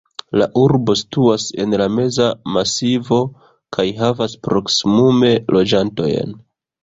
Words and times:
La 0.41 0.45
urbo 0.59 0.93
situas 0.99 1.43
en 1.63 1.75
la 1.81 1.85
Meza 1.97 2.29
Masivo 2.55 3.19
kaj 3.77 3.85
havas 4.01 4.35
proksimume 4.49 5.33
loĝantojn. 5.57 6.35